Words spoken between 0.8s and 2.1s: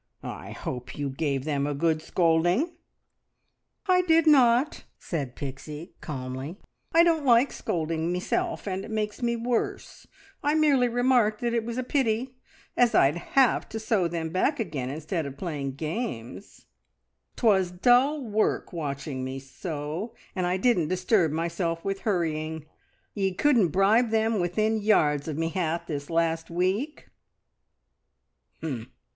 you gave them a good